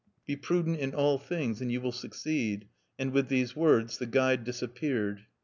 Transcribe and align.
"Be 0.25 0.35
prudent 0.35 0.79
in 0.79 0.95
all 0.95 1.19
things, 1.19 1.61
and 1.61 1.71
you 1.71 1.79
will 1.79 1.91
succeed." 1.91 2.65
And 2.97 3.11
with 3.13 3.27
these 3.27 3.55
words, 3.55 3.99
the 3.99 4.07
guide 4.07 4.43
disappeared. 4.43 5.27